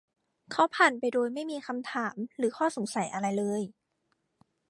[0.51, 3.61] เขาผ่านไปโดยไม่มีคำถามหรืออข้อสงสัยอะไรเลย